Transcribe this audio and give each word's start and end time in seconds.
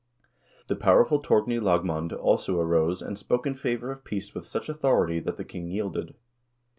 The 0.65 0.75
powerful 0.75 1.21
Torgny 1.21 1.61
Lagmand 1.61 2.11
also 2.11 2.59
arose 2.59 3.03
and 3.03 3.19
spoke 3.19 3.45
in 3.45 3.53
favor 3.53 3.91
of 3.91 4.03
peace 4.03 4.33
with 4.33 4.47
such 4.47 4.67
authority 4.67 5.19
that 5.19 5.37
the 5.37 5.45
king 5.45 5.67
yielded. 5.69 6.15